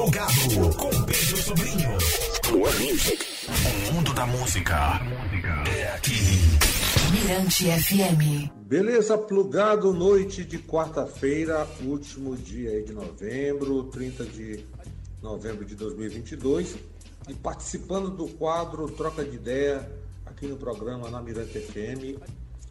Plugado 0.00 0.76
com 0.78 0.88
Pedro 1.04 1.36
Sobrinho. 1.36 1.90
O 2.48 3.92
mundo 3.92 4.14
da 4.14 4.24
música 4.24 4.98
é 5.76 5.92
aqui. 5.92 6.14
Mirante 7.12 7.66
FM. 7.66 8.50
Beleza, 8.62 9.18
plugado 9.18 9.92
noite 9.92 10.42
de 10.42 10.56
quarta-feira, 10.58 11.68
último 11.84 12.34
dia 12.34 12.70
aí 12.70 12.82
de 12.82 12.94
novembro, 12.94 13.84
30 13.84 14.24
de 14.24 14.64
novembro 15.20 15.66
de 15.66 15.74
2022, 15.74 16.76
e 17.28 17.34
participando 17.34 18.08
do 18.08 18.26
quadro 18.26 18.88
Troca 18.88 19.22
de 19.22 19.36
Ideia 19.36 19.86
aqui 20.24 20.46
no 20.46 20.56
programa 20.56 21.10
na 21.10 21.20
Mirante 21.20 21.58
FM, 21.58 22.18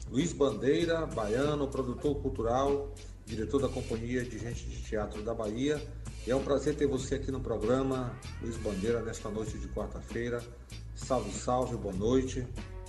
Luiz 0.10 0.34
Bandeira, 0.34 1.06
baiano, 1.06 1.68
produtor 1.68 2.16
cultural, 2.24 2.92
diretor 3.30 3.62
da 3.62 3.70
Companhia 3.70 4.24
de 4.24 4.40
Gente 4.40 4.66
de 4.66 4.82
Teatro 4.82 5.22
da 5.22 5.34
Bahia. 5.34 5.82
E 6.26 6.32
é 6.32 6.36
um 6.36 6.44
prazer 6.44 6.76
ter 6.76 6.88
você 6.88 7.16
aqui 7.16 7.32
no 7.32 7.40
programa, 7.40 8.18
Luiz 8.42 8.58
Bandeira, 8.58 9.02
nesta 9.02 9.30
noite 9.30 9.58
de 9.58 9.68
quarta-feira. 9.68 10.44
Salve, 10.96 11.32
salve, 11.32 11.78
boa 11.78 11.94
noite. 11.94 12.46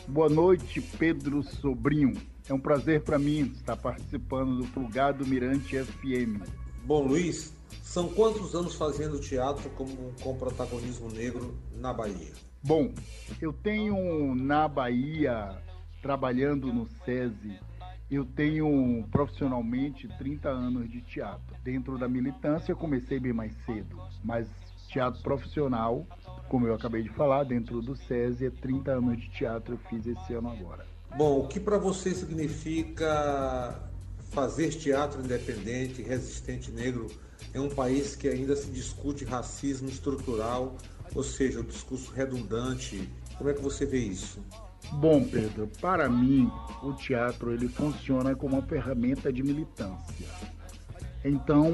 Boa 0.09 0.29
noite, 0.29 0.81
Pedro 0.81 1.43
Sobrinho. 1.43 2.15
É 2.49 2.55
um 2.55 2.59
prazer 2.59 3.03
para 3.03 3.19
mim 3.19 3.53
estar 3.55 3.77
participando 3.77 4.57
do 4.57 4.67
Plugado 4.69 5.27
Mirante 5.27 5.79
FM. 5.79 6.43
Bom, 6.85 7.07
Luiz, 7.07 7.53
são 7.83 8.09
quantos 8.09 8.55
anos 8.55 8.75
fazendo 8.75 9.21
teatro 9.21 9.69
com, 9.71 9.87
com 10.23 10.37
protagonismo 10.37 11.09
negro 11.11 11.55
na 11.77 11.93
Bahia? 11.93 12.33
Bom, 12.63 12.93
eu 13.41 13.53
tenho 13.53 14.35
na 14.35 14.67
Bahia, 14.67 15.63
trabalhando 16.03 16.73
no 16.73 16.89
SESI, 17.05 17.61
eu 18.11 18.25
tenho 18.25 19.07
profissionalmente 19.11 20.09
30 20.19 20.49
anos 20.49 20.91
de 20.91 21.01
teatro. 21.01 21.55
Dentro 21.63 21.97
da 21.97 22.09
militância, 22.09 22.75
comecei 22.75 23.21
bem 23.21 23.33
mais 23.33 23.55
cedo, 23.65 24.01
mas 24.25 24.49
teatro 24.89 25.23
profissional, 25.23 26.05
como 26.49 26.67
eu 26.67 26.75
acabei 26.75 27.03
de 27.03 27.09
falar, 27.11 27.45
dentro 27.45 27.81
do 27.81 27.95
SESI, 27.95 28.47
é 28.47 28.51
30 28.51 28.91
anos 28.91 29.21
de 29.21 29.31
teatro 29.31 29.75
eu 29.75 29.79
fiz 29.89 30.05
esse 30.07 30.35
ano 30.35 30.51
agora. 30.51 30.85
Bom, 31.17 31.41
o 31.41 31.47
que 31.47 31.61
para 31.61 31.79
você 31.79 32.13
significa 32.13 33.81
fazer 34.31 34.71
teatro 34.71 35.21
independente, 35.21 36.03
resistente 36.03 36.73
negro, 36.73 37.07
em 37.55 37.59
um 37.59 37.69
país 37.69 38.17
que 38.17 38.29
ainda 38.29 38.57
se 38.57 38.71
discute 38.71 39.25
racismo 39.25 39.89
estrutural, 39.89 40.77
ou 41.15 41.23
seja, 41.23 41.61
o 41.61 41.65
discurso 41.65 42.13
redundante? 42.13 43.09
Como 43.37 43.51
é 43.51 43.55
que 43.55 43.61
você 43.61 43.87
vê 43.87 43.99
isso? 43.99 44.41
Bom, 44.93 45.23
Pedro, 45.23 45.69
para 45.81 46.09
mim, 46.09 46.51
o 46.83 46.93
teatro 46.93 47.53
ele 47.53 47.69
funciona 47.69 48.35
como 48.35 48.57
uma 48.57 48.63
ferramenta 48.63 49.33
de 49.33 49.43
militância. 49.43 50.27
Então, 51.25 51.71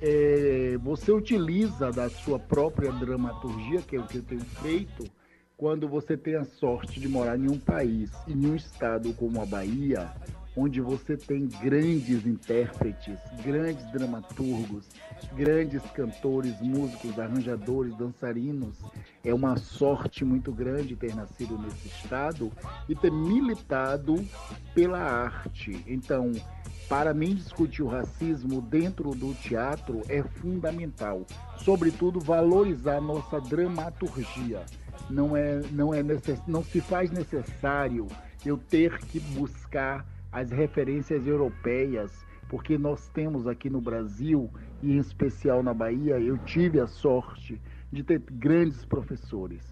é, 0.00 0.76
você 0.82 1.12
utiliza 1.12 1.90
da 1.90 2.10
sua 2.10 2.38
própria 2.38 2.92
dramaturgia, 2.92 3.80
que 3.82 3.96
é 3.96 4.00
o 4.00 4.06
que 4.06 4.18
eu 4.18 4.22
tenho 4.22 4.44
feito, 4.44 5.04
quando 5.56 5.88
você 5.88 6.16
tem 6.16 6.36
a 6.36 6.44
sorte 6.44 6.98
de 6.98 7.08
morar 7.08 7.38
em 7.38 7.48
um 7.48 7.58
país, 7.58 8.10
em 8.26 8.46
um 8.46 8.56
estado 8.56 9.12
como 9.14 9.40
a 9.40 9.46
Bahia, 9.46 10.10
onde 10.56 10.80
você 10.80 11.16
tem 11.16 11.46
grandes 11.46 12.26
intérpretes, 12.26 13.18
grandes 13.44 13.84
dramaturgos, 13.92 14.88
grandes 15.34 15.82
cantores, 15.92 16.60
músicos, 16.60 17.18
arranjadores, 17.18 17.96
dançarinos. 17.96 18.76
É 19.24 19.32
uma 19.32 19.56
sorte 19.56 20.24
muito 20.24 20.52
grande 20.52 20.96
ter 20.96 21.14
nascido 21.14 21.58
nesse 21.58 21.88
estado 21.88 22.50
e 22.88 22.94
ter 22.94 23.12
militado 23.12 24.16
pela 24.74 24.98
arte. 24.98 25.84
Então, 25.86 26.32
para 26.88 27.14
mim, 27.14 27.34
discutir 27.34 27.82
o 27.82 27.88
racismo 27.88 28.60
dentro 28.60 29.10
do 29.10 29.32
teatro 29.34 30.02
é 30.08 30.22
fundamental. 30.22 31.24
Sobretudo, 31.58 32.18
valorizar 32.18 33.00
nossa 33.00 33.40
dramaturgia. 33.40 34.64
Não, 35.08 35.36
é, 35.36 35.60
não, 35.70 35.94
é 35.94 36.02
necess, 36.02 36.40
não 36.46 36.64
se 36.64 36.80
faz 36.80 37.10
necessário 37.10 38.06
eu 38.44 38.56
ter 38.56 38.98
que 38.98 39.20
buscar 39.20 40.04
as 40.32 40.50
referências 40.50 41.26
europeias, 41.26 42.24
porque 42.48 42.76
nós 42.78 43.08
temos 43.08 43.46
aqui 43.46 43.70
no 43.70 43.80
Brasil, 43.80 44.50
e 44.82 44.92
em 44.92 44.98
especial 44.98 45.62
na 45.62 45.74
Bahia, 45.74 46.18
eu 46.18 46.38
tive 46.38 46.80
a 46.80 46.86
sorte 46.86 47.60
de 47.92 48.02
ter 48.02 48.18
grandes 48.18 48.84
professores. 48.84 49.62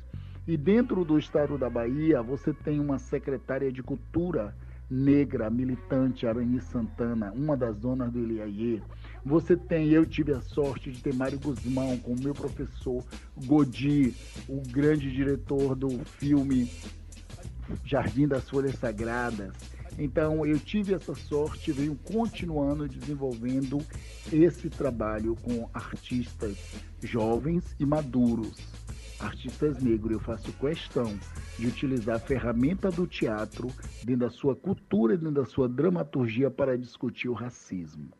E 0.47 0.57
dentro 0.57 1.05
do 1.05 1.19
estado 1.19 1.59
da 1.59 1.69
Bahia, 1.69 2.23
você 2.23 2.53
tem 2.53 2.81
uma 2.81 2.99
secretária 2.99 3.71
de 3.71 3.83
cultura 3.83 4.55
negra, 4.91 5.51
militante, 5.51 6.27
Arani 6.27 6.61
Santana, 6.61 7.31
uma 7.33 7.57
das 7.57 7.77
donas 7.77 8.11
do 8.11 8.19
Iliaie. 8.19 8.83
Você 9.25 9.57
tem, 9.57 9.91
eu 9.91 10.07
tive 10.07 10.33
a 10.33 10.41
sorte 10.41 10.91
de 10.91 11.03
ter 11.03 11.13
Mário 11.13 11.39
Guzmão 11.39 11.99
como 11.99 12.23
meu 12.23 12.33
professor, 12.33 13.05
Godi, 13.45 14.15
o 14.49 14.63
grande 14.71 15.11
diretor 15.11 15.75
do 15.75 15.91
filme 16.05 16.71
Jardim 17.85 18.27
das 18.27 18.49
Folhas 18.49 18.77
Sagradas. 18.77 19.53
Então 19.99 20.47
eu 20.47 20.59
tive 20.61 20.95
essa 20.95 21.15
sorte, 21.15 21.73
venho 21.73 21.97
continuando 21.97 22.89
desenvolvendo 22.89 23.79
esse 24.33 24.71
trabalho 24.71 25.35
com 25.43 25.69
artistas 25.75 26.57
jovens 27.03 27.75
e 27.79 27.85
maduros 27.85 28.79
artistas 29.21 29.83
negros, 29.83 30.13
eu 30.13 30.21
faço 30.21 30.53
questão 30.53 31.19
de 31.59 31.67
utilizar 31.67 32.17
a 32.17 32.21
ferramenta 32.21 32.91
do 32.91 33.07
teatro 33.07 33.69
dentro 34.05 34.27
da 34.27 34.31
sua 34.31 34.55
cultura 34.55 35.17
dentro 35.17 35.35
da 35.35 35.45
sua 35.45 35.69
dramaturgia 35.69 36.51
para 36.51 36.79
discutir 36.79 37.29
o 37.29 37.33
racismo. 37.33 38.11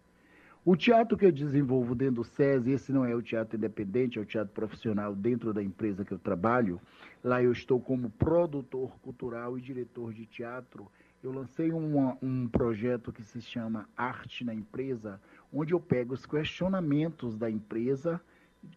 O 0.65 0.77
teatro 0.77 1.17
que 1.17 1.25
eu 1.25 1.33
desenvolvo 1.33 1.95
dentro 1.95 2.17
do 2.17 2.25
SESI, 2.25 2.73
esse 2.73 2.93
não 2.93 3.05
é 3.05 3.15
o 3.15 3.23
teatro 3.23 3.57
independente, 3.57 4.19
é 4.19 4.23
o 4.23 4.27
teatro 4.27 4.53
profissional 4.53 5.15
dentro 5.15 5.55
da 5.55 5.63
empresa 5.63 6.05
que 6.05 6.13
eu 6.13 6.19
trabalho. 6.19 6.81
Lá 7.25 7.43
eu 7.43 7.53
estou 7.53 7.81
como 7.81 8.11
produtor 8.11 8.91
cultural 9.01 9.57
e 9.57 9.63
diretor 9.63 10.13
de 10.13 10.27
teatro. 10.27 10.91
Eu 11.23 11.33
lancei 11.33 11.73
um 11.73 12.47
projeto 12.47 13.13
que 13.13 13.25
se 13.25 13.41
chama 13.41 13.89
Arte 13.97 14.45
na 14.45 14.55
Empresa, 14.55 15.21
onde 15.53 15.75
eu 15.75 15.81
pego 15.81 16.15
os 16.15 16.25
questionamentos 16.25 17.37
da 17.37 17.51
empresa 17.51 18.21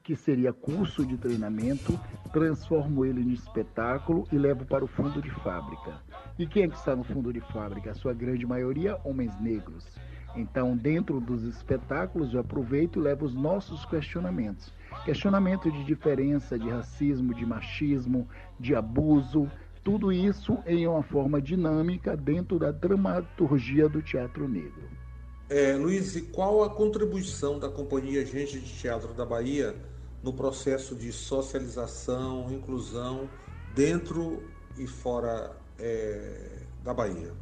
que 0.03 0.15
seria 0.15 0.51
curso 0.51 1.05
de 1.05 1.17
treinamento, 1.17 1.99
transformo 2.33 3.05
ele 3.05 3.21
em 3.21 3.31
espetáculo 3.31 4.27
e 4.31 4.37
levo 4.37 4.65
para 4.65 4.83
o 4.83 4.87
fundo 4.87 5.21
de 5.21 5.29
fábrica. 5.29 6.01
E 6.37 6.47
quem 6.47 6.63
é 6.63 6.67
que 6.67 6.75
está 6.75 6.95
no 6.95 7.03
fundo 7.03 7.31
de 7.31 7.41
fábrica? 7.41 7.91
A 7.91 7.95
sua 7.95 8.13
grande 8.13 8.45
maioria, 8.45 8.99
homens 9.03 9.39
negros. 9.39 9.85
Então, 10.35 10.75
dentro 10.75 11.19
dos 11.19 11.43
espetáculos, 11.43 12.33
eu 12.33 12.39
aproveito 12.39 12.99
e 12.99 13.03
levo 13.03 13.25
os 13.25 13.35
nossos 13.35 13.85
questionamentos. 13.85 14.73
Questionamento 15.03 15.71
de 15.71 15.83
diferença, 15.83 16.57
de 16.57 16.69
racismo, 16.69 17.35
de 17.35 17.45
machismo, 17.45 18.27
de 18.59 18.73
abuso, 18.73 19.49
tudo 19.83 20.11
isso 20.11 20.57
em 20.65 20.87
uma 20.87 21.03
forma 21.03 21.41
dinâmica 21.41 22.15
dentro 22.15 22.59
da 22.59 22.71
dramaturgia 22.71 23.89
do 23.89 24.01
teatro 24.01 24.47
negro. 24.47 24.89
É, 25.49 25.73
Luiz, 25.73 26.15
e 26.15 26.21
qual 26.21 26.63
a 26.63 26.69
contribuição 26.69 27.59
da 27.59 27.69
Companhia 27.69 28.25
Gente 28.25 28.59
de 28.59 28.73
Teatro 28.73 29.13
da 29.13 29.25
Bahia 29.25 29.75
no 30.23 30.31
processo 30.31 30.95
de 30.95 31.11
socialização, 31.11 32.51
inclusão 32.51 33.29
dentro 33.75 34.43
e 34.77 34.87
fora 34.87 35.51
é, 35.77 36.59
da 36.83 36.93
Bahia? 36.93 37.33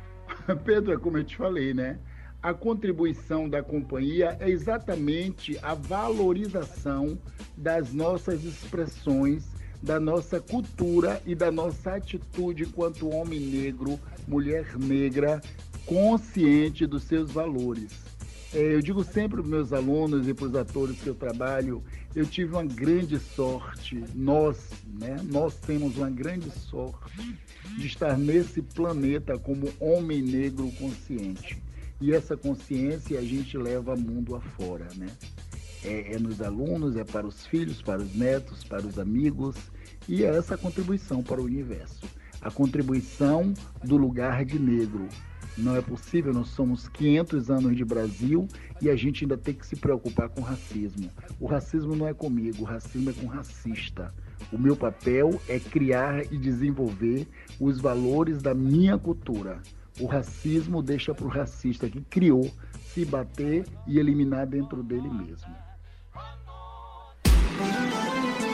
Pedro, 0.64 0.92
é 0.92 0.96
como 0.96 1.18
eu 1.18 1.24
te 1.24 1.36
falei, 1.36 1.74
né? 1.74 1.98
A 2.40 2.54
contribuição 2.54 3.48
da 3.48 3.62
companhia 3.62 4.36
é 4.38 4.48
exatamente 4.48 5.58
a 5.60 5.74
valorização 5.74 7.18
das 7.56 7.92
nossas 7.92 8.44
expressões, 8.44 9.44
da 9.82 10.00
nossa 10.00 10.40
cultura 10.40 11.22
e 11.24 11.34
da 11.34 11.50
nossa 11.50 11.94
atitude 11.94 12.64
enquanto 12.64 13.08
homem 13.08 13.40
negro, 13.40 13.98
mulher 14.26 14.76
negra, 14.78 15.40
consciente 15.86 16.86
dos 16.86 17.04
seus 17.04 17.30
valores. 17.30 18.08
É, 18.54 18.74
eu 18.74 18.80
digo 18.80 19.04
sempre 19.04 19.36
para 19.36 19.42
os 19.42 19.48
meus 19.48 19.72
alunos 19.72 20.26
e 20.26 20.32
para 20.32 20.46
os 20.46 20.54
atores 20.54 20.98
que 21.00 21.06
eu 21.06 21.14
trabalho, 21.14 21.82
eu 22.14 22.24
tive 22.24 22.52
uma 22.52 22.64
grande 22.64 23.18
sorte, 23.18 24.02
nós, 24.14 24.70
né? 24.98 25.18
Nós 25.24 25.54
temos 25.56 25.98
uma 25.98 26.08
grande 26.08 26.50
sorte 26.50 27.38
de 27.76 27.86
estar 27.86 28.16
nesse 28.16 28.62
planeta 28.62 29.38
como 29.38 29.68
homem 29.78 30.22
negro 30.22 30.70
consciente. 30.78 31.62
E 32.00 32.12
essa 32.12 32.36
consciência 32.36 33.18
a 33.18 33.22
gente 33.22 33.58
leva 33.58 33.94
mundo 33.94 34.34
afora, 34.34 34.86
né? 34.96 35.08
É, 35.84 36.14
é 36.14 36.18
nos 36.18 36.40
alunos, 36.42 36.96
é 36.96 37.04
para 37.04 37.26
os 37.26 37.46
filhos, 37.46 37.80
para 37.80 38.00
os 38.00 38.14
netos, 38.14 38.64
para 38.64 38.86
os 38.86 38.98
amigos, 38.98 39.56
e 40.08 40.24
é 40.24 40.36
essa 40.36 40.56
contribuição 40.56 41.22
para 41.22 41.40
o 41.40 41.44
universo. 41.44 42.06
A 42.40 42.50
contribuição 42.50 43.52
do 43.84 43.96
lugar 43.96 44.44
de 44.44 44.58
negro, 44.58 45.08
não 45.56 45.74
é 45.74 45.82
possível, 45.82 46.32
nós 46.32 46.48
somos 46.48 46.88
500 46.88 47.50
anos 47.50 47.76
de 47.76 47.84
Brasil 47.84 48.46
e 48.80 48.88
a 48.88 48.94
gente 48.94 49.24
ainda 49.24 49.36
tem 49.36 49.54
que 49.54 49.66
se 49.66 49.74
preocupar 49.74 50.28
com 50.28 50.40
racismo. 50.40 51.10
O 51.40 51.46
racismo 51.46 51.96
não 51.96 52.06
é 52.06 52.14
comigo, 52.14 52.62
o 52.62 52.64
racismo 52.64 53.10
é 53.10 53.12
com 53.12 53.26
racista. 53.26 54.14
O 54.52 54.58
meu 54.58 54.76
papel 54.76 55.40
é 55.48 55.58
criar 55.58 56.32
e 56.32 56.38
desenvolver 56.38 57.26
os 57.58 57.80
valores 57.80 58.40
da 58.40 58.54
minha 58.54 58.96
cultura. 58.96 59.60
O 60.00 60.06
racismo 60.06 60.80
deixa 60.80 61.12
para 61.12 61.26
o 61.26 61.28
racista 61.28 61.90
que 61.90 62.00
criou 62.02 62.48
se 62.94 63.04
bater 63.04 63.64
e 63.86 63.98
eliminar 63.98 64.46
dentro 64.46 64.82
dele 64.82 65.08
mesmo. 65.08 65.67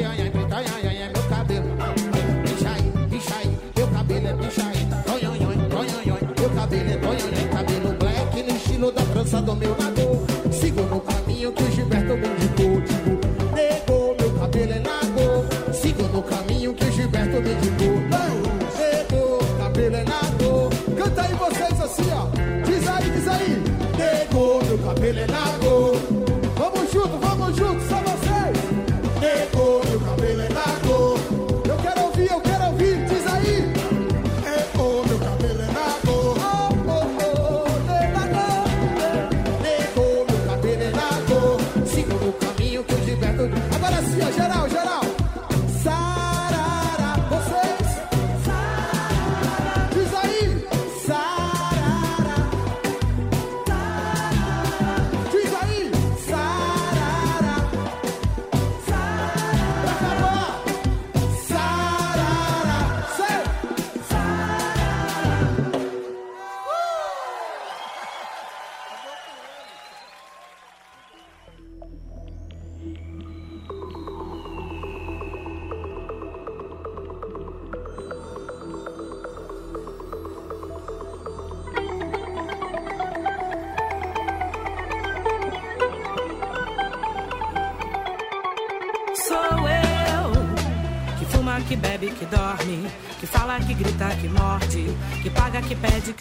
yeah, 0.00 0.12
yeah. 0.14 0.29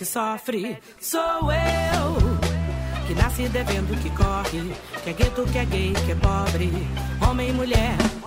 sofre. 0.09 0.79
Sou 0.99 1.51
eu 1.51 2.39
que 3.07 3.13
nasce 3.13 3.47
devendo, 3.49 3.95
que 4.01 4.09
corre, 4.09 4.73
que 5.03 5.09
é 5.09 5.13
gueto, 5.13 5.43
que 5.51 5.57
é 5.57 5.65
gay, 5.65 5.93
que 5.93 6.11
é 6.11 6.15
pobre, 6.15 6.71
homem 7.27 7.49
e 7.49 7.53
mulher. 7.53 8.18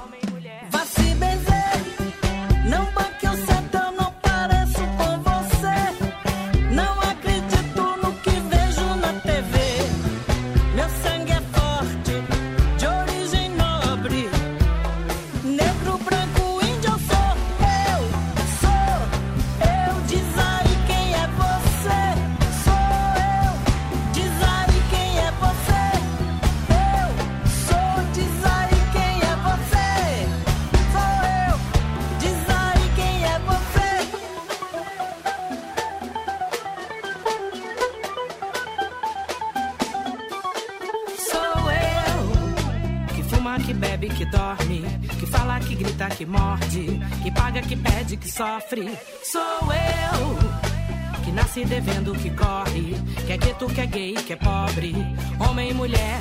Sofre. 48.43 48.99
Sou 49.23 49.63
eu. 49.71 51.23
Que 51.25 51.31
nasce 51.31 51.65
devendo, 51.65 52.13
que 52.13 52.31
corre, 52.31 52.95
que 53.25 53.33
é 53.33 53.37
gueto, 53.37 53.67
que 53.67 53.81
é 53.81 53.87
gay, 53.87 54.15
que 54.15 54.33
é 54.33 54.37
pobre, 54.37 54.95
homem 55.39 55.71
e 55.71 55.75
mulher. 55.75 56.19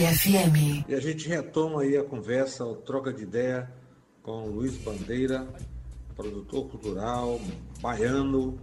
FM. 0.00 0.84
E 0.88 0.94
a 0.94 1.00
gente 1.00 1.26
retoma 1.28 1.82
aí 1.82 1.96
a 1.96 2.04
conversa, 2.04 2.64
o 2.64 2.76
troca 2.76 3.12
de 3.12 3.22
ideia 3.22 3.70
com 4.22 4.46
Luiz 4.46 4.76
Bandeira, 4.76 5.46
produtor 6.14 6.68
cultural, 6.68 7.40
baiano, 7.80 8.58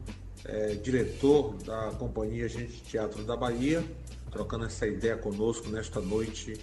é, 0.45 0.75
diretor 0.75 1.55
da 1.63 1.91
companhia 1.97 2.47
Gente 2.47 2.81
Teatro 2.83 3.23
da 3.23 3.35
Bahia, 3.35 3.83
trocando 4.31 4.65
essa 4.65 4.85
ideia 4.85 5.17
conosco 5.17 5.69
nesta 5.69 5.99
noite 5.99 6.59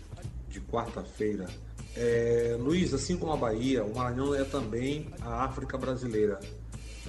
de 0.48 0.60
quarta-feira. 0.60 1.48
É, 1.96 2.56
Luiz, 2.60 2.94
assim 2.94 3.16
como 3.16 3.32
a 3.32 3.36
Bahia, 3.36 3.84
o 3.84 3.94
Maranhão 3.94 4.34
é 4.34 4.44
também 4.44 5.08
a 5.20 5.44
África 5.44 5.76
brasileira. 5.76 6.38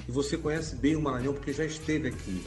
E 0.07 0.11
você 0.11 0.37
conhece 0.37 0.75
bem 0.75 0.95
o 0.95 1.01
Maranhão 1.01 1.33
porque 1.33 1.53
já 1.53 1.65
esteve 1.65 2.07
aqui. 2.07 2.43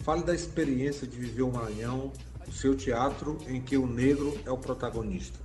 Fale 0.00 0.22
da 0.22 0.34
experiência 0.34 1.06
de 1.06 1.18
viver 1.18 1.42
o 1.42 1.52
Maranhão, 1.52 2.12
o 2.48 2.52
seu 2.52 2.74
teatro 2.74 3.38
em 3.48 3.60
que 3.60 3.76
o 3.76 3.86
negro 3.86 4.38
é 4.44 4.50
o 4.50 4.58
protagonista. 4.58 5.38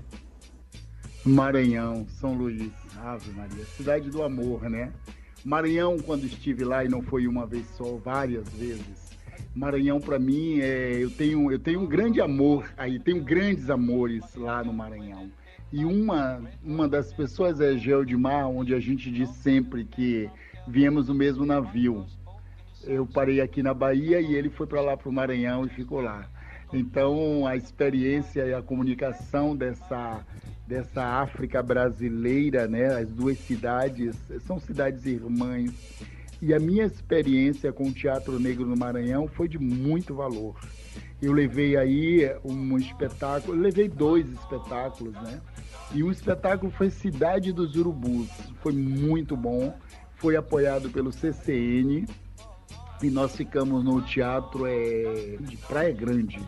Maranhão, 1.25 2.07
São 2.07 2.33
Luís, 2.33 2.71
Ave 2.97 3.31
Maria, 3.31 3.63
cidade 3.65 4.09
do 4.09 4.23
amor, 4.23 4.69
né? 4.69 4.91
Maranhão, 5.45 5.97
quando 5.99 6.25
estive 6.25 6.63
lá 6.63 6.83
e 6.83 6.89
não 6.89 7.01
foi 7.01 7.27
uma 7.27 7.45
vez 7.45 7.65
só, 7.77 7.95
várias 7.97 8.47
vezes. 8.49 9.11
Maranhão 9.55 9.99
para 9.99 10.17
mim 10.17 10.59
é, 10.61 11.03
eu 11.03 11.09
tenho 11.09 11.51
eu 11.51 11.59
tenho 11.59 11.81
um 11.81 11.85
grande 11.85 12.21
amor 12.21 12.71
aí, 12.77 12.99
tenho 12.99 13.21
grandes 13.23 13.69
amores 13.69 14.23
lá 14.35 14.63
no 14.63 14.73
Maranhão. 14.73 15.29
E 15.71 15.83
uma 15.83 16.41
uma 16.63 16.87
das 16.87 17.13
pessoas 17.13 17.59
é 17.59 17.77
Geodimar, 17.77 18.47
onde 18.47 18.73
a 18.73 18.79
gente 18.79 19.11
diz 19.11 19.29
sempre 19.29 19.83
que 19.83 20.29
viemos 20.67 21.07
no 21.07 21.13
mesmo 21.13 21.45
navio. 21.45 22.05
Eu 22.83 23.05
parei 23.05 23.41
aqui 23.41 23.61
na 23.61 23.73
Bahia 23.73 24.21
e 24.21 24.33
ele 24.33 24.49
foi 24.49 24.65
para 24.65 24.81
lá 24.81 24.95
para 24.95 25.09
o 25.09 25.13
Maranhão 25.13 25.65
e 25.65 25.69
ficou 25.69 26.01
lá. 26.01 26.27
Então 26.73 27.45
a 27.45 27.55
experiência 27.55 28.45
e 28.45 28.53
a 28.53 28.61
comunicação 28.61 29.55
dessa 29.55 30.25
dessa 30.67 31.03
África 31.03 31.61
brasileira, 31.61 32.65
né? 32.65 32.95
As 32.95 33.09
duas 33.09 33.37
cidades 33.39 34.15
são 34.45 34.57
cidades 34.57 35.05
irmãs. 35.05 35.73
E 36.41 36.53
a 36.53 36.59
minha 36.59 36.85
experiência 36.85 37.73
com 37.73 37.89
o 37.89 37.91
Teatro 37.91 38.39
Negro 38.39 38.65
no 38.65 38.77
Maranhão 38.77 39.27
foi 39.27 39.49
de 39.49 39.59
muito 39.59 40.15
valor. 40.15 40.55
Eu 41.21 41.33
levei 41.33 41.75
aí 41.75 42.33
um 42.43 42.77
espetáculo, 42.77 43.55
levei 43.59 43.89
dois 43.89 44.27
espetáculos, 44.31 45.13
né? 45.15 45.41
E 45.93 46.01
um 46.03 46.09
espetáculo 46.09 46.71
foi 46.71 46.89
Cidade 46.89 47.51
dos 47.51 47.75
Urubus. 47.75 48.29
Foi 48.61 48.71
muito 48.71 49.35
bom. 49.35 49.77
Foi 50.15 50.37
apoiado 50.37 50.89
pelo 50.89 51.11
CCN 51.11 52.05
e 53.03 53.09
nós 53.09 53.35
ficamos 53.35 53.83
no 53.83 54.01
teatro 54.01 54.65
é, 54.67 55.37
de 55.41 55.57
Praia 55.57 55.91
Grande. 55.91 56.39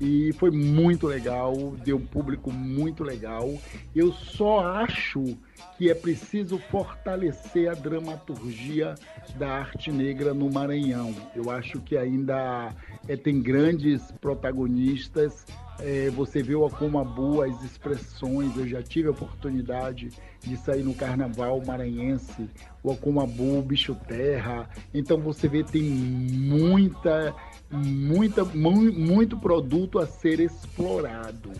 E 0.00 0.32
foi 0.34 0.50
muito 0.50 1.06
legal, 1.06 1.76
deu 1.84 1.98
um 1.98 2.06
público 2.06 2.50
muito 2.50 3.04
legal. 3.04 3.52
Eu 3.94 4.12
só 4.12 4.60
acho 4.60 5.36
que 5.76 5.90
é 5.90 5.94
preciso 5.94 6.58
fortalecer 6.58 7.70
a 7.70 7.74
dramaturgia 7.74 8.94
da 9.38 9.50
arte 9.50 9.92
negra 9.92 10.32
no 10.32 10.50
Maranhão. 10.50 11.14
Eu 11.34 11.50
acho 11.50 11.80
que 11.80 11.98
ainda 11.98 12.74
é, 13.06 13.14
tem 13.14 13.42
grandes 13.42 14.10
protagonistas. 14.20 15.44
É, 15.78 16.10
você 16.10 16.42
vê 16.42 16.54
o 16.54 16.66
Acomabu, 16.66 17.40
as 17.42 17.62
expressões. 17.62 18.56
Eu 18.56 18.66
já 18.68 18.82
tive 18.82 19.08
a 19.08 19.12
oportunidade 19.12 20.10
de 20.42 20.56
sair 20.56 20.82
no 20.82 20.94
carnaval 20.94 21.62
maranhense, 21.64 22.48
o 22.82 22.90
Acomabu, 22.92 23.58
o 23.58 23.62
Bicho 23.62 23.94
Terra. 24.06 24.68
Então 24.92 25.18
você 25.20 25.48
vê 25.48 25.62
tem 25.64 25.82
muita, 25.82 27.34
muita, 27.70 28.44
mu- 28.44 28.92
muito 28.92 29.38
produto 29.38 29.98
a 29.98 30.06
ser 30.06 30.40
explorado. 30.40 31.50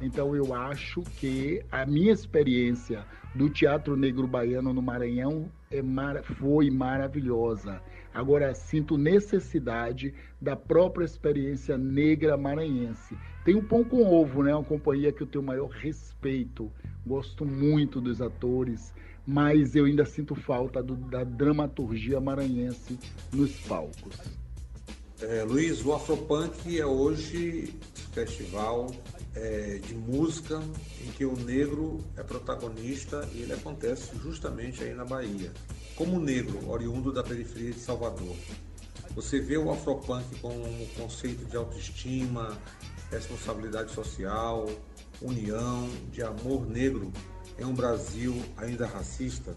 Então 0.00 0.34
eu 0.36 0.54
acho 0.54 1.02
que 1.02 1.62
a 1.70 1.84
minha 1.86 2.12
experiência 2.12 3.04
do 3.34 3.48
Teatro 3.50 3.96
Negro 3.96 4.26
Baiano 4.26 4.72
no 4.72 4.80
Maranhão 4.82 5.50
é 5.70 5.82
mara- 5.82 6.22
foi 6.22 6.70
maravilhosa. 6.70 7.80
Agora 8.16 8.54
sinto 8.54 8.96
necessidade 8.96 10.14
da 10.40 10.56
própria 10.56 11.04
experiência 11.04 11.76
negra 11.76 12.34
maranhense. 12.34 13.14
Tem 13.44 13.54
o 13.54 13.62
Pão 13.62 13.84
com 13.84 14.02
Ovo, 14.06 14.42
né? 14.42 14.54
Uma 14.54 14.64
companhia 14.64 15.12
que 15.12 15.22
eu 15.22 15.26
tenho 15.26 15.44
o 15.44 15.46
maior 15.46 15.68
respeito. 15.68 16.72
Gosto 17.06 17.44
muito 17.44 18.00
dos 18.00 18.22
atores, 18.22 18.90
mas 19.26 19.76
eu 19.76 19.84
ainda 19.84 20.06
sinto 20.06 20.34
falta 20.34 20.82
do- 20.82 20.96
da 20.96 21.24
dramaturgia 21.24 22.18
maranhense 22.18 22.98
nos 23.30 23.52
palcos. 23.60 24.16
É, 25.20 25.42
Luiz, 25.44 25.84
o 25.84 25.92
Afropunk 25.92 26.78
é 26.78 26.86
hoje 26.86 27.74
festival 28.12 28.90
é, 29.36 29.78
de 29.86 29.94
música 29.94 30.60
em 31.04 31.10
que 31.12 31.24
o 31.24 31.36
negro 31.36 32.00
é 32.16 32.22
protagonista 32.22 33.28
e 33.34 33.42
ele 33.42 33.52
acontece 33.52 34.16
justamente 34.22 34.82
aí 34.82 34.94
na 34.94 35.04
Bahia. 35.04 35.52
Como 35.94 36.18
negro, 36.18 36.68
oriundo 36.68 37.12
da 37.12 37.22
periferia 37.22 37.70
de 37.70 37.80
Salvador, 37.80 38.34
você 39.14 39.38
vê 39.40 39.56
o 39.56 39.70
Afropunk 39.70 40.24
com 40.40 40.48
um 40.48 40.86
conceito 40.96 41.44
de 41.44 41.56
autoestima, 41.56 42.56
responsabilidade 43.10 43.92
social, 43.92 44.66
união, 45.20 45.88
de 46.10 46.22
amor 46.22 46.66
negro 46.66 47.12
em 47.58 47.64
um 47.64 47.74
Brasil 47.74 48.34
ainda 48.56 48.86
racista? 48.86 49.54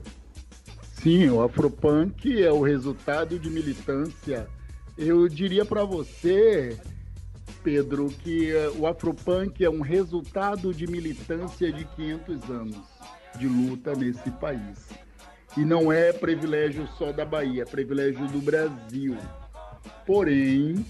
Sim, 1.02 1.30
o 1.30 1.42
Afropunk 1.42 2.42
é 2.42 2.52
o 2.52 2.62
resultado 2.62 3.40
de 3.40 3.50
militância. 3.50 4.48
Eu 4.98 5.28
diria 5.30 5.64
para 5.64 5.84
você, 5.86 6.78
Pedro, 7.64 8.10
que 8.10 8.52
eh, 8.52 8.72
o 8.78 8.88
Afropunk 8.88 9.64
é 9.64 9.70
um 9.70 9.82
resultado 9.82 10.74
de 10.74 10.88
militância 10.88 11.72
de 11.72 11.86
500 11.86 12.50
anos 12.50 12.82
de 13.38 13.48
luta 13.48 13.94
nesse 13.96 14.30
país. 14.32 14.90
E 15.58 15.66
não 15.66 15.92
é 15.92 16.14
privilégio 16.14 16.88
só 16.98 17.12
da 17.12 17.26
Bahia, 17.26 17.64
é 17.64 17.66
privilégio 17.66 18.28
do 18.28 18.40
Brasil. 18.40 19.18
Porém, 20.06 20.86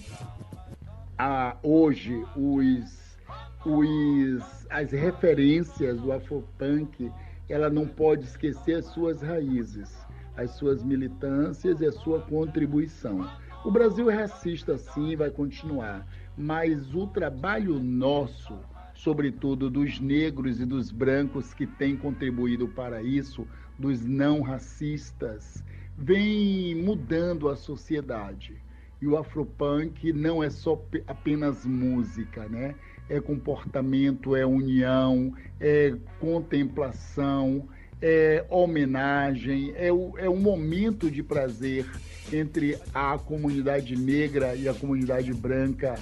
a- 1.18 1.56
hoje 1.62 2.24
os, 2.36 3.18
os, 3.64 4.66
as 4.70 4.90
referências 4.92 6.00
do 6.00 6.12
Afropunk, 6.12 7.10
ela 7.48 7.68
não 7.68 7.86
pode 7.86 8.24
esquecer 8.24 8.74
as 8.76 8.86
suas 8.86 9.20
raízes, 9.20 9.90
as 10.36 10.52
suas 10.52 10.82
militâncias 10.82 11.80
e 11.80 11.86
a 11.86 11.92
sua 11.92 12.20
contribuição. 12.20 13.28
O 13.64 13.70
Brasil 13.70 14.08
é 14.10 14.14
racista 14.14 14.78
sim, 14.78 15.14
vai 15.16 15.30
continuar, 15.30 16.06
mas 16.40 16.94
o 16.94 17.06
trabalho 17.06 17.78
nosso 17.78 18.58
sobretudo 19.00 19.70
dos 19.70 19.98
negros 19.98 20.60
e 20.60 20.66
dos 20.66 20.90
brancos 20.90 21.54
que 21.54 21.66
têm 21.66 21.96
contribuído 21.96 22.68
para 22.68 23.02
isso, 23.02 23.46
dos 23.78 24.04
não 24.04 24.42
racistas, 24.42 25.64
vem 25.96 26.74
mudando 26.74 27.48
a 27.48 27.56
sociedade. 27.56 28.56
E 29.00 29.06
o 29.06 29.16
afropunk 29.16 30.12
não 30.12 30.42
é 30.42 30.50
só 30.50 30.80
apenas 31.06 31.64
música, 31.64 32.46
né? 32.46 32.74
É 33.08 33.18
comportamento, 33.20 34.36
é 34.36 34.44
união, 34.44 35.32
é 35.58 35.94
contemplação, 36.18 37.66
é 38.02 38.44
homenagem, 38.50 39.72
é, 39.76 39.90
o, 39.90 40.12
é 40.18 40.28
um 40.28 40.38
momento 40.38 41.10
de 41.10 41.22
prazer 41.22 41.86
entre 42.30 42.78
a 42.94 43.18
comunidade 43.18 43.96
negra 43.96 44.54
e 44.54 44.68
a 44.68 44.74
comunidade 44.74 45.32
branca 45.32 45.98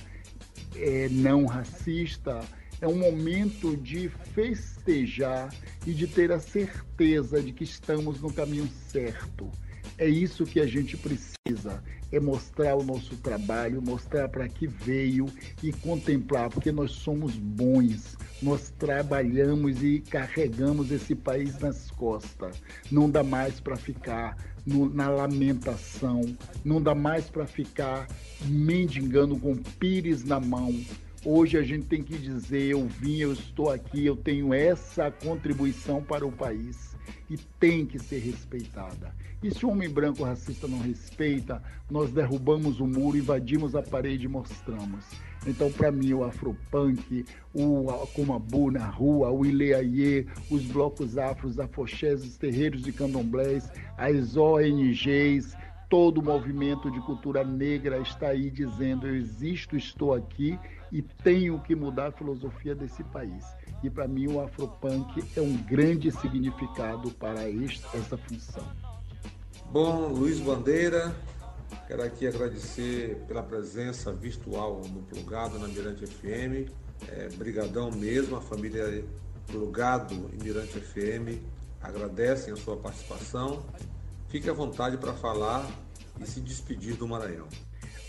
é, 0.80 1.08
não 1.10 1.46
racista. 1.46 2.40
É 2.80 2.86
um 2.86 2.96
momento 2.96 3.76
de 3.76 4.08
festejar 4.08 5.52
e 5.86 5.92
de 5.92 6.06
ter 6.06 6.30
a 6.30 6.38
certeza 6.38 7.42
de 7.42 7.52
que 7.52 7.64
estamos 7.64 8.20
no 8.20 8.32
caminho 8.32 8.68
certo. 8.88 9.50
É 9.96 10.08
isso 10.08 10.44
que 10.44 10.60
a 10.60 10.66
gente 10.66 10.96
precisa, 10.96 11.82
é 12.12 12.20
mostrar 12.20 12.76
o 12.76 12.84
nosso 12.84 13.16
trabalho, 13.16 13.82
mostrar 13.82 14.28
para 14.28 14.48
que 14.48 14.66
veio 14.66 15.26
e 15.62 15.72
contemplar, 15.72 16.50
porque 16.50 16.70
nós 16.70 16.92
somos 16.92 17.34
bons, 17.34 18.16
nós 18.40 18.72
trabalhamos 18.78 19.82
e 19.82 20.00
carregamos 20.00 20.92
esse 20.92 21.14
país 21.14 21.58
nas 21.58 21.90
costas. 21.90 22.62
Não 22.90 23.10
dá 23.10 23.24
mais 23.24 23.58
para 23.58 23.76
ficar 23.76 24.36
no, 24.64 24.88
na 24.88 25.08
lamentação, 25.08 26.22
não 26.64 26.80
dá 26.80 26.94
mais 26.94 27.28
para 27.28 27.46
ficar 27.46 28.06
mendigando 28.46 29.36
com 29.36 29.56
pires 29.56 30.22
na 30.22 30.38
mão. 30.38 30.72
Hoje 31.24 31.58
a 31.58 31.62
gente 31.62 31.86
tem 31.86 32.04
que 32.04 32.16
dizer: 32.16 32.70
eu 32.70 32.86
vim, 32.86 33.16
eu 33.16 33.32
estou 33.32 33.70
aqui, 33.70 34.06
eu 34.06 34.14
tenho 34.16 34.54
essa 34.54 35.10
contribuição 35.10 36.00
para 36.02 36.24
o 36.24 36.30
país 36.30 36.87
e 37.30 37.36
tem 37.58 37.86
que 37.86 37.98
ser 37.98 38.18
respeitada. 38.18 39.14
E 39.42 39.52
se 39.52 39.64
o 39.64 39.70
homem 39.70 39.88
branco 39.88 40.24
racista 40.24 40.66
não 40.66 40.80
respeita, 40.80 41.62
nós 41.88 42.10
derrubamos 42.10 42.80
o 42.80 42.86
muro, 42.86 43.16
invadimos 43.16 43.76
a 43.76 43.82
parede 43.82 44.24
e 44.24 44.28
mostramos. 44.28 45.04
Então, 45.46 45.70
para 45.70 45.92
mim, 45.92 46.12
o 46.12 46.24
afropunk, 46.24 47.24
o 47.54 47.84
Comabu 48.14 48.70
na 48.70 48.86
rua, 48.86 49.30
o 49.30 49.46
Ileaie, 49.46 50.26
os 50.50 50.64
blocos 50.64 51.16
afros, 51.16 51.60
afoxés, 51.60 52.24
os 52.24 52.36
terreiros 52.36 52.82
de 52.82 52.92
candomblés, 52.92 53.70
as 53.96 54.36
ONGs, 54.36 55.56
todo 55.88 56.18
o 56.18 56.22
movimento 56.22 56.90
de 56.90 57.00
cultura 57.00 57.42
negra 57.42 57.98
está 57.98 58.28
aí 58.28 58.50
dizendo: 58.50 59.06
eu 59.06 59.16
existo, 59.16 59.76
estou 59.76 60.14
aqui 60.14 60.58
e 60.92 61.02
tenho 61.02 61.58
que 61.60 61.74
mudar 61.74 62.08
a 62.08 62.12
filosofia 62.12 62.74
desse 62.74 63.02
país. 63.04 63.44
E 63.82 63.88
para 63.88 64.08
mim, 64.08 64.26
o 64.28 64.40
afropunk 64.40 65.24
é 65.36 65.40
um 65.40 65.56
grande 65.56 66.10
significado 66.10 67.10
para 67.12 67.48
essa 67.48 68.16
função. 68.16 68.64
Bom, 69.70 70.08
Luiz 70.08 70.40
Bandeira, 70.40 71.14
quero 71.86 72.02
aqui 72.02 72.26
agradecer 72.26 73.22
pela 73.28 73.42
presença 73.42 74.12
virtual 74.12 74.80
no 74.92 75.02
Plugado 75.02 75.58
na 75.58 75.68
Mirante 75.68 76.06
FM. 76.06 76.70
É, 77.06 77.28
brigadão 77.36 77.92
mesmo, 77.92 78.36
a 78.36 78.40
família 78.40 79.04
Plugado 79.46 80.14
e 80.32 80.42
Mirante 80.42 80.80
FM 80.80 81.40
agradecem 81.80 82.52
a 82.52 82.56
sua 82.56 82.76
participação. 82.76 83.62
Fique 84.28 84.48
à 84.48 84.52
vontade 84.52 84.98
para 84.98 85.14
falar 85.14 85.66
e 86.20 86.26
se 86.26 86.40
despedir 86.40 86.96
do 86.96 87.08
Maranhão. 87.08 87.48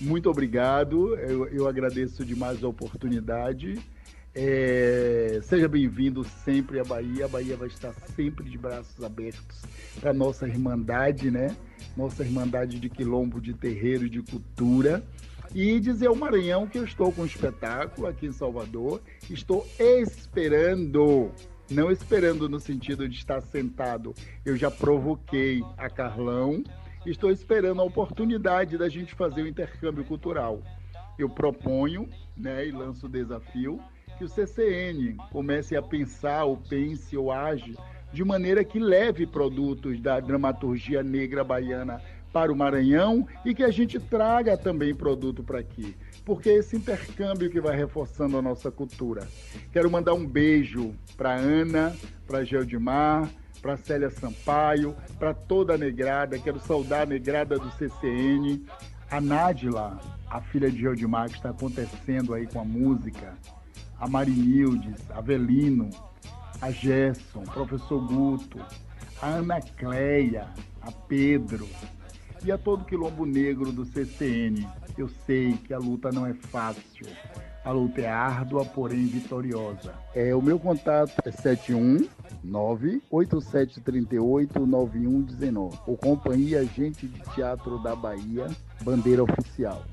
Muito 0.01 0.29
obrigado, 0.29 1.15
eu, 1.15 1.47
eu 1.47 1.67
agradeço 1.67 2.25
demais 2.25 2.63
a 2.63 2.67
oportunidade. 2.67 3.79
É, 4.35 5.39
seja 5.43 5.67
bem-vindo 5.67 6.23
sempre 6.23 6.79
à 6.79 6.83
Bahia. 6.83 7.25
A 7.25 7.27
Bahia 7.27 7.57
vai 7.57 7.67
estar 7.67 7.93
sempre 8.15 8.49
de 8.49 8.57
braços 8.57 9.03
abertos 9.03 9.61
para 9.99 10.13
nossa 10.13 10.47
irmandade, 10.47 11.31
né? 11.31 11.55
Nossa 11.97 12.23
irmandade 12.23 12.79
de 12.79 12.89
quilombo, 12.89 13.41
de 13.41 13.53
terreiro, 13.53 14.09
de 14.09 14.21
cultura. 14.21 15.03
E 15.53 15.79
dizer 15.79 16.07
ao 16.07 16.15
Maranhão 16.15 16.67
que 16.67 16.77
eu 16.77 16.83
estou 16.83 17.11
com 17.11 17.23
um 17.23 17.25
espetáculo 17.25 18.07
aqui 18.07 18.27
em 18.27 18.31
Salvador. 18.31 19.01
Estou 19.29 19.65
esperando, 19.79 21.31
não 21.69 21.91
esperando 21.91 22.49
no 22.49 22.59
sentido 22.59 23.07
de 23.07 23.15
estar 23.15 23.41
sentado. 23.41 24.13
Eu 24.45 24.55
já 24.57 24.71
provoquei 24.71 25.61
a 25.77 25.89
Carlão. 25.89 26.63
Estou 27.05 27.31
esperando 27.31 27.81
a 27.81 27.85
oportunidade 27.85 28.77
da 28.77 28.89
gente 28.89 29.15
fazer 29.15 29.43
o 29.43 29.47
intercâmbio 29.47 30.03
cultural. 30.03 30.61
Eu 31.17 31.29
proponho, 31.29 32.09
né, 32.35 32.67
e 32.67 32.71
lanço 32.71 33.05
o 33.05 33.09
desafio 33.09 33.79
que 34.17 34.25
o 34.25 34.29
CCN 34.29 35.15
comece 35.31 35.77
a 35.77 35.81
pensar, 35.81 36.43
ou 36.43 36.57
pense, 36.57 37.15
ou 37.15 37.31
age 37.31 37.77
de 38.11 38.23
maneira 38.23 38.63
que 38.63 38.79
leve 38.79 39.25
produtos 39.25 39.99
da 40.01 40.19
dramaturgia 40.19 41.03
negra 41.03 41.43
baiana 41.43 42.01
para 42.31 42.51
o 42.51 42.55
Maranhão 42.55 43.27
e 43.43 43.53
que 43.53 43.63
a 43.63 43.71
gente 43.71 43.99
traga 43.99 44.57
também 44.57 44.93
produto 44.93 45.43
para 45.43 45.59
aqui, 45.59 45.95
porque 46.23 46.49
é 46.49 46.55
esse 46.55 46.75
intercâmbio 46.75 47.49
que 47.49 47.59
vai 47.59 47.75
reforçando 47.75 48.37
a 48.37 48.41
nossa 48.41 48.71
cultura. 48.71 49.27
Quero 49.71 49.89
mandar 49.89 50.13
um 50.13 50.25
beijo 50.25 50.93
para 51.17 51.33
Ana, 51.33 51.95
para 52.27 52.43
Geldimar, 52.43 53.29
para 53.61 53.77
Célia 53.77 54.09
Sampaio, 54.09 54.95
para 55.17 55.33
toda 55.33 55.73
a 55.73 55.77
negrada, 55.77 56.39
quero 56.39 56.59
saudar 56.59 57.03
a 57.03 57.05
negrada 57.05 57.57
do 57.57 57.69
CCN, 57.71 58.65
a 59.11 59.19
Nádila, 59.19 59.99
a 60.29 60.39
filha 60.39 60.69
de 60.69 60.79
Geldimar, 60.79 61.29
que 61.29 61.35
está 61.35 61.49
acontecendo 61.49 62.33
aí 62.33 62.45
com 62.47 62.61
a 62.61 62.65
música, 62.65 63.33
a 63.99 64.07
Marinildes, 64.07 65.09
a 65.09 65.17
Avelino, 65.17 65.89
a 66.61 66.71
Gerson, 66.71 67.43
professor 67.43 67.99
Guto, 68.05 68.59
a 69.21 69.27
Ana 69.27 69.59
Cleia, 69.59 70.47
a 70.81 70.91
Pedro 70.91 71.67
e 72.43 72.51
a 72.51 72.57
todo 72.57 72.85
quilombo 72.85 73.25
negro 73.25 73.71
do 73.71 73.85
CCN. 73.85 74.67
Eu 74.97 75.09
sei 75.25 75.53
que 75.53 75.73
a 75.73 75.77
luta 75.77 76.11
não 76.11 76.25
é 76.25 76.33
fácil. 76.33 77.07
A 77.63 77.71
luta 77.71 78.01
é 78.01 78.07
árdua, 78.07 78.65
porém 78.65 79.05
vitoriosa. 79.05 79.93
É, 80.15 80.33
o 80.33 80.41
meu 80.41 80.57
contato 80.57 81.13
é 81.25 81.31
719 81.31 83.01
8738 83.11 84.65
9119. 84.65 85.77
O 85.85 85.97
Companhia 85.97 86.63
Gente 86.65 87.07
de 87.07 87.19
Teatro 87.35 87.77
da 87.79 87.95
Bahia, 87.95 88.47
bandeira 88.81 89.23
oficial. 89.23 89.83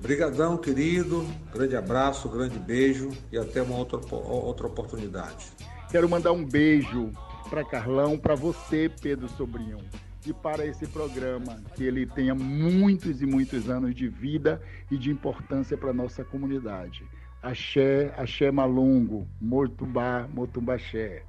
Brigadão, 0.00 0.56
querido. 0.56 1.26
Grande 1.52 1.76
abraço, 1.76 2.28
grande 2.28 2.58
beijo 2.58 3.10
e 3.32 3.38
até 3.38 3.62
uma 3.62 3.76
outra, 3.76 3.98
outra 4.14 4.66
oportunidade. 4.66 5.46
Quero 5.90 6.08
mandar 6.08 6.32
um 6.32 6.44
beijo 6.44 7.10
para 7.48 7.64
Carlão, 7.64 8.18
para 8.18 8.34
você, 8.34 8.90
Pedro 9.00 9.28
Sobrinho, 9.28 9.78
e 10.26 10.34
para 10.34 10.66
esse 10.66 10.86
programa, 10.86 11.62
que 11.74 11.84
ele 11.84 12.06
tenha 12.06 12.34
muitos 12.34 13.22
e 13.22 13.26
muitos 13.26 13.68
anos 13.68 13.94
de 13.94 14.08
vida 14.08 14.60
e 14.90 14.96
de 14.96 15.10
importância 15.10 15.76
para 15.76 15.92
nossa 15.92 16.24
comunidade. 16.24 17.04
Axé, 17.42 18.12
Axé 18.16 18.50
Malungo, 18.50 19.28
Mortubá, 19.40 20.28
Motumbaxé. 20.32 21.22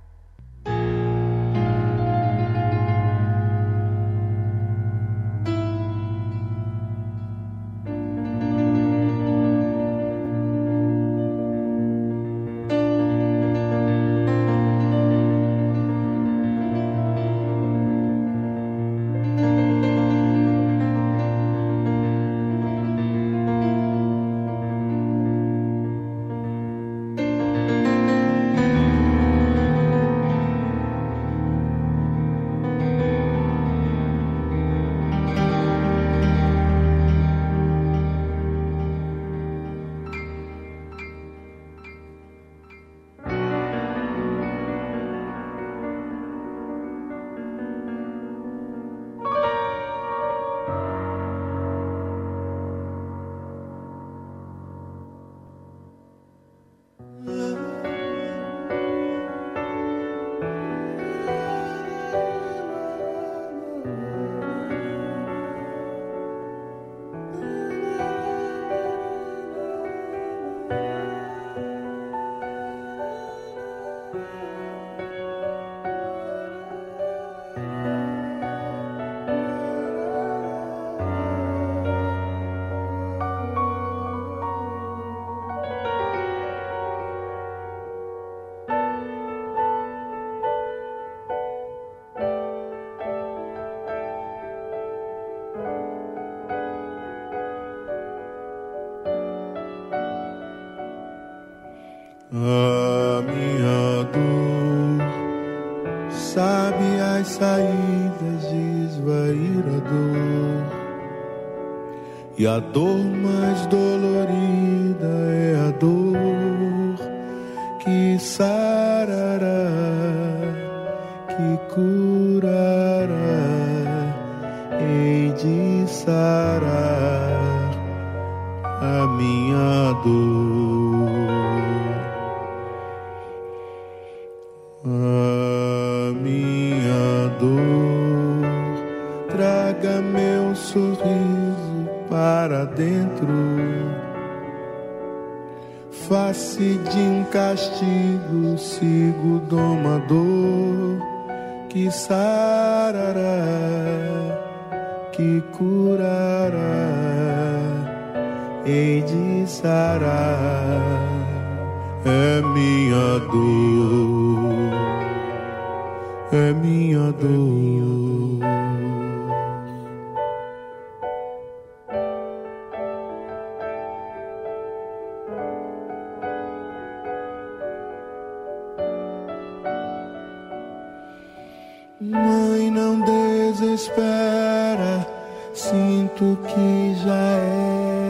Mãe, 181.99 182.69
não 182.69 183.01
desespera, 183.01 185.03
sinto 185.51 186.37
que 186.45 186.93
já 187.03 187.39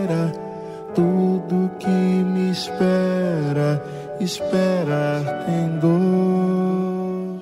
era 0.03 0.29
tudo 0.93 1.71
que 1.79 1.87
me 1.87 2.51
espera, 2.51 3.81
esperar 4.19 5.23
tem 5.45 5.79
dor. 5.79 7.39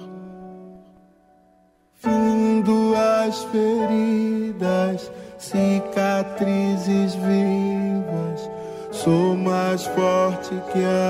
Vindo 2.03 2.93
as 2.95 3.43
feridas, 3.45 5.11
cicatrizes 5.39 7.15
vivas, 7.15 8.47
sou 8.91 9.35
mais 9.35 9.83
forte 9.83 10.53
que 10.71 10.85
a 10.85 11.04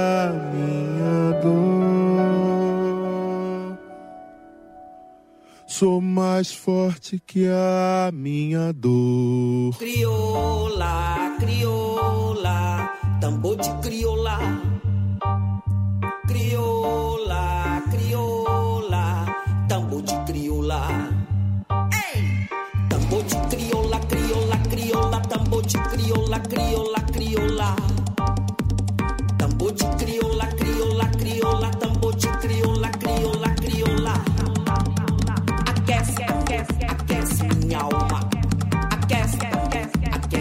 mais 6.45 6.53
forte 6.53 7.19
que 7.25 7.47
a 7.47 8.11
minha 8.13 8.71
dor. 8.71 9.75
Crioula, 9.79 11.37
crioula, 11.39 12.93
tambor 13.19 13.55
de 13.55 13.73
crioula, 13.81 14.37
crioula. 16.27 16.74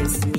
Stories. 0.06 0.34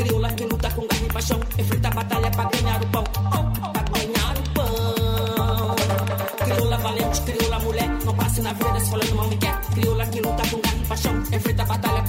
Crioula 0.00 0.30
que 0.32 0.44
luta 0.46 0.70
com 0.70 0.86
garra 0.86 1.04
e 1.04 1.12
paixão, 1.12 1.40
enfrenta 1.58 1.88
a 1.88 1.90
batalha 1.90 2.30
pra 2.30 2.44
ganhar 2.44 2.82
o 2.82 2.86
pão. 2.86 3.04
Oh, 3.16 3.20
oh, 3.20 3.68
oh. 3.68 3.70
Pra 3.70 3.82
ganhar 3.98 4.34
o 4.38 4.42
pão. 4.54 5.76
Crioula 6.38 6.78
valente, 6.78 7.20
crioula 7.20 7.58
mulher, 7.58 7.88
não 8.06 8.14
passe 8.14 8.40
na 8.40 8.52
vida 8.54 8.80
se 8.80 8.90
falando 8.90 9.14
mal 9.14 9.28
me 9.28 9.36
quer. 9.36 9.60
Crioula 9.74 10.06
que 10.06 10.20
luta 10.22 10.42
com 10.48 10.60
garra 10.62 10.76
e 10.82 10.86
paixão, 10.86 11.22
enfrenta 11.30 11.62
a 11.62 11.66
batalha 11.66 11.99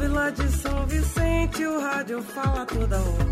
Vila 0.00 0.30
de 0.32 0.48
São 0.52 0.86
Vicente 0.86 1.66
o 1.66 1.80
rádio 1.80 2.22
fala 2.22 2.64
toda 2.64 2.96
hora. 2.98 3.26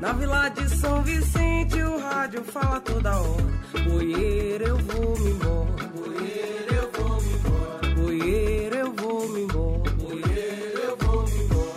Na 0.00 0.12
Vila 0.12 0.48
de 0.50 0.68
São 0.76 1.02
Vicente 1.02 1.82
o 1.82 1.98
rádio 1.98 2.44
fala 2.44 2.80
toda 2.80 3.18
hora. 3.18 3.42
Boieiro, 3.84 4.64
eu 4.64 4.78
vou 4.78 5.18
me 5.18 5.30
embora. 5.30 5.88
Boieiro, 5.94 6.74
eu 6.74 6.90
vou 6.92 7.22
me 7.22 7.32
embora. 7.32 7.94
Boieiro, 7.94 8.76
eu 8.76 8.92
vou 8.92 9.28
me 9.30 9.40
embora. 9.42 9.90
Boieiro, 9.92 10.78
eu 10.80 10.96
vou 10.98 11.24
me 11.24 11.44
embora. 11.44 11.72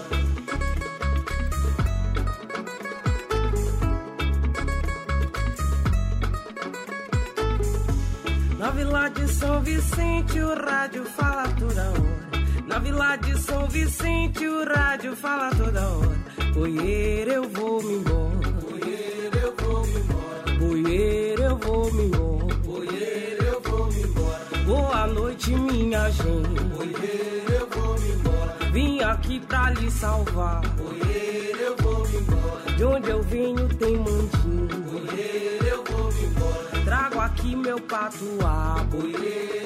Na 8.60 8.70
Vila 8.72 9.10
de 9.10 9.28
São 9.30 9.62
Vicente 9.62 10.40
o 10.40 10.56
rádio 10.56 11.06
fala 11.06 11.48
toda 11.58 11.84
hora. 11.84 12.16
Na 12.68 12.80
Vila 12.80 13.15
São 13.46 13.68
Vicente 13.68 14.48
o 14.48 14.66
rádio 14.66 15.16
fala 15.16 15.52
toda 15.52 15.88
hora. 15.88 16.18
Boieiro, 16.54 17.32
eu 17.32 17.50
vou 17.50 17.82
me 17.84 17.94
embora. 17.94 18.52
Boieiro, 18.60 19.38
eu 19.38 19.56
vou 19.60 19.86
me 19.86 20.00
embora. 20.00 20.58
Boieiro, 20.58 21.44
eu 21.44 21.58
vou 21.58 21.94
me 21.94 22.04
embora. 22.06 22.56
Boieiro, 22.56 23.44
eu 23.44 23.62
vou 23.62 23.86
me 23.92 24.02
embora. 24.02 24.42
Boa 24.66 25.08
noite, 25.08 25.52
minha 25.52 26.10
gente. 26.10 26.64
Boieiro, 26.76 27.54
eu 27.54 27.70
vou 27.70 28.00
me 28.00 28.10
embora. 28.14 28.58
Vim 28.72 29.02
aqui 29.02 29.40
pra 29.42 29.70
lhe 29.70 29.92
salvar. 29.92 30.62
Boieiro, 30.70 31.60
eu 31.60 31.76
vou 31.78 32.08
me 32.08 32.18
embora. 32.18 32.72
De 32.76 32.84
onde 32.84 33.10
eu 33.12 33.22
venho 33.22 33.68
tem 33.76 33.96
mandinho. 33.98 34.82
Boieiro, 34.92 35.66
eu 35.68 35.84
vou 35.84 36.12
me 36.14 36.26
embora. 36.26 36.84
Trago 36.84 37.20
aqui 37.20 37.56
meu 37.56 37.80
patuá. 37.80 38.84
Boieiro, 38.90 39.65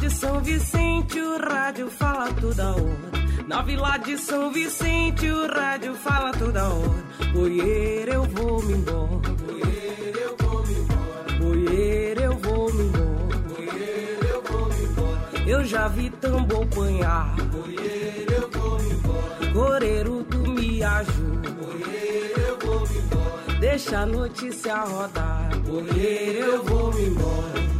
De 0.00 0.10
São 0.10 0.40
Vicente 0.40 1.20
o 1.20 1.38
rádio 1.38 1.88
fala 1.90 2.32
toda 2.32 2.70
hora. 2.70 3.46
Na 3.46 3.62
Vila 3.62 3.98
de 3.98 4.16
São 4.16 4.50
Vicente 4.50 5.30
o 5.30 5.46
rádio 5.46 5.94
fala 5.94 6.32
toda 6.32 6.68
hora. 6.68 7.04
Boieiro, 7.32 8.12
eu 8.12 8.24
vou 8.24 8.62
me 8.62 8.72
embora. 8.72 9.28
Boieiro, 9.38 10.18
eu 10.18 10.36
vou 10.38 10.66
me 10.66 10.74
embora. 10.74 11.38
Boieiro, 11.38 12.20
eu 12.22 12.36
vou 12.38 12.72
me 12.72 12.82
embora. 12.82 13.36
Boieiro, 13.48 14.26
eu 14.26 14.42
vou 14.42 14.68
me 14.68 14.84
embora. 14.84 15.44
Eu 15.46 15.64
já 15.64 15.88
vi 15.88 16.10
tambor 16.10 16.66
panhar. 16.66 17.36
Boieiro, 17.52 18.32
eu 18.32 18.50
vou 18.50 18.78
me 18.80 18.90
embora. 18.90 19.52
Coreiro, 19.52 20.26
me 20.48 20.82
ajuda. 20.82 21.50
Boieiro, 21.50 22.40
eu 22.40 22.58
vou 22.58 22.88
me 22.88 22.98
embora. 22.98 23.60
Deixa 23.60 23.98
a 24.00 24.06
notícia 24.06 24.76
rodar. 24.84 25.50
Boieiro, 25.60 26.38
eu 26.38 26.64
vou 26.64 26.92
me 26.94 27.04
embora. 27.04 27.71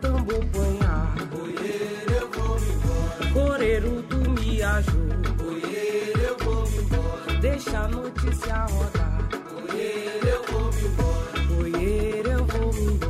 Tambor 0.00 0.44
panhar. 0.46 1.14
Boieiro, 1.30 2.12
eu 2.20 2.30
vou 2.30 2.56
embora. 2.58 3.32
Coreiro, 3.32 4.02
tu 4.08 4.16
me 4.30 4.62
ajuda. 4.62 5.28
Boieiro, 5.38 6.20
eu 6.20 6.36
vou 6.38 6.64
embora. 6.66 7.38
Deixa 7.40 7.78
a 7.78 7.88
notícia 7.88 8.64
rodar. 8.66 9.28
Boieiro, 9.52 10.28
eu 10.28 10.42
vou 10.50 10.70
embora. 10.70 11.40
Boieiro, 11.48 12.30
eu 12.30 12.44
vou 12.44 12.74
embora. 12.74 13.09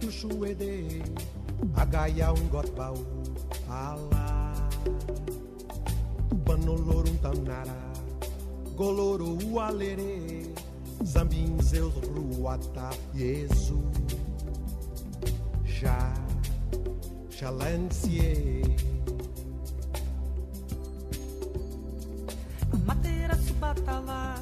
Tuxuede, 0.00 1.02
Agaia 1.76 2.32
um 2.32 2.48
Gotbau, 2.48 2.94
Alá, 3.68 4.52
Panolorum 6.44 7.16
Tanara, 7.18 7.92
Goloro 8.76 9.38
Ualere, 9.44 10.52
Zambin 11.04 11.56
Zeus 11.62 11.94
Ruata, 11.94 12.90
Jesus, 13.14 13.78
Já, 15.64 16.12
Xalancie. 17.30 18.62
Matera 22.84 23.36
Subatala, 23.36 24.34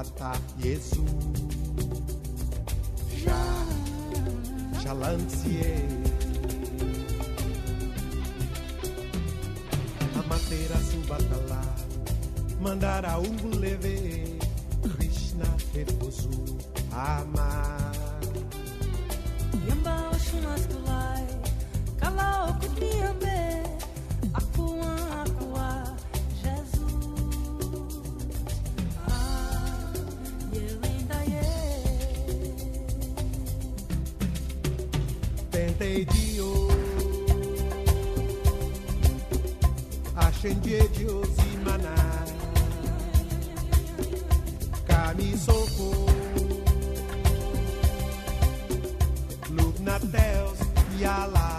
Ruata 0.00 0.32
Jesus 0.58 0.96
Já 3.22 3.66
Xalancie 4.82 5.88
Amatera 10.18 10.76
Subatala 10.90 11.60
Mandara 12.62 13.18
Unguleve 13.18 14.38
Krishna 14.96 15.44
Reposo 15.74 16.30
Amar. 16.92 17.92
Yamba 19.68 20.10
Oshunastulai, 20.14 21.26
Kala 22.00 22.48
Okutniambe, 22.48 23.38
chenji 40.42 40.74
eji 40.74 41.06
mana. 41.64 41.94
Ka 44.88 45.00
m 45.16 45.20
isiokwu 45.20 45.88
lubna 49.56 49.96
tels 50.12 50.58
yala. 51.02 51.49